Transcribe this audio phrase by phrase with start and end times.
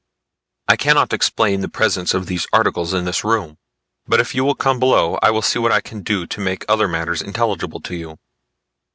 [0.67, 3.59] "I cannot explain the presence of these articles in this room;
[4.07, 6.65] but if you will come below I will see what I can do to make
[6.67, 8.17] other matters intelligible to you.